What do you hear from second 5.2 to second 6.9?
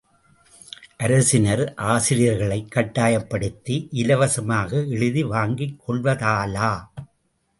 வாங்கிக் கொள்வதாலா?